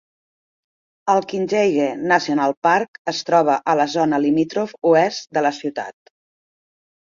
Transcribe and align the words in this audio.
El 1.13 1.19
Kinchega 1.33 1.89
National 2.11 2.55
Park 2.67 2.99
es 3.13 3.19
troba 3.27 3.59
a 3.75 3.77
la 3.81 3.87
zona 3.97 4.21
limítrof 4.25 4.75
oest 4.93 5.31
de 5.39 5.45
la 5.49 5.53
ciutat. 5.61 6.13